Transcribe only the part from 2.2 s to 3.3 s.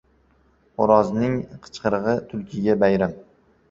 tulkiga bayram.